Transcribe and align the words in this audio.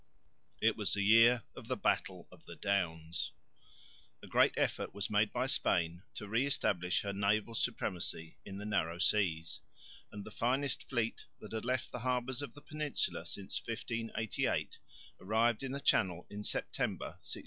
It 0.59 0.75
was 0.75 0.93
the 0.93 1.03
year 1.03 1.43
of 1.55 1.67
the 1.67 1.77
battle 1.77 2.27
of 2.31 2.43
the 2.47 2.55
Downs. 2.55 3.33
A 4.23 4.25
great 4.27 4.53
effort 4.57 4.95
was 4.95 5.11
made 5.11 5.31
by 5.31 5.45
Spain 5.45 6.01
to 6.15 6.27
re 6.27 6.43
establish 6.47 7.01
her 7.03 7.13
naval 7.13 7.53
supremacy 7.53 8.39
in 8.43 8.57
the 8.57 8.65
narrow 8.65 8.97
seas, 8.97 9.59
and 10.11 10.23
the 10.23 10.31
finest 10.31 10.89
fleet 10.89 11.27
that 11.39 11.51
had 11.51 11.65
left 11.65 11.91
the 11.91 11.99
harbours 11.99 12.41
of 12.41 12.53
the 12.53 12.61
peninsula 12.61 13.27
since 13.27 13.61
1588 13.63 14.79
arrived 15.19 15.61
in 15.61 15.71
the 15.71 15.79
Channel 15.79 16.25
in 16.31 16.43
September, 16.43 17.09
1639. 17.21 17.39